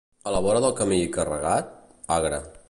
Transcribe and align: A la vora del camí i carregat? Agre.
A 0.29 0.31
la 0.35 0.39
vora 0.45 0.61
del 0.65 0.73
camí 0.79 0.97
i 1.03 1.11
carregat? 1.19 1.71
Agre. 2.17 2.43